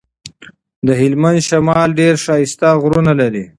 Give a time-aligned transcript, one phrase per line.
[0.87, 3.45] د هلمند شمال ډير ښايسته غرونه لري.